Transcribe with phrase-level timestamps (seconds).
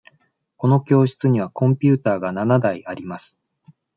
[0.57, 3.37] この教室にはコンピューターが七台あります。